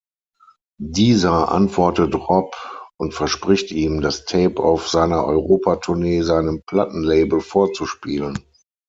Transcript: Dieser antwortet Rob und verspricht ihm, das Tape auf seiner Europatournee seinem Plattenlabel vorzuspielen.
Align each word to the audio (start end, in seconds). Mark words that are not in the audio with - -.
Dieser 0.81 1.51
antwortet 1.51 2.15
Rob 2.15 2.55
und 2.97 3.13
verspricht 3.13 3.69
ihm, 3.69 4.01
das 4.01 4.25
Tape 4.25 4.57
auf 4.57 4.89
seiner 4.89 5.23
Europatournee 5.25 6.23
seinem 6.23 6.63
Plattenlabel 6.65 7.39
vorzuspielen. 7.39 8.39